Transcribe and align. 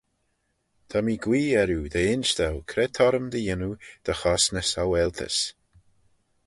Ta 0.89 0.97
mee 1.05 1.21
guee 1.25 1.57
erriu 1.61 1.83
dy 1.93 2.03
insh 2.13 2.33
dou 2.39 2.57
cre 2.69 2.85
t'orrym 2.95 3.27
dy 3.33 3.41
yannoo 3.47 3.75
dy 4.05 4.13
chosney 4.21 4.65
saualtys? 4.71 5.37